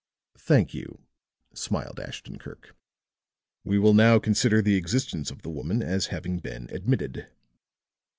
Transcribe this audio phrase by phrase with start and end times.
[0.39, 1.03] "Thank you,"
[1.53, 2.75] smiled Ashton Kirk.
[3.63, 7.27] "We will now consider the existence of the woman as having been admitted."